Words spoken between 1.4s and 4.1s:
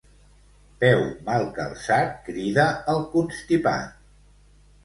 calçat crida el constipat.